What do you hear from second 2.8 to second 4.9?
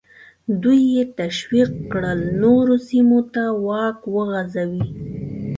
سیمو ته واک وغځوي.